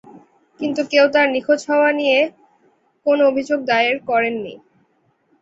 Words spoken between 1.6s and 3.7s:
হওয়া নিয়ে কোন অভিযোগ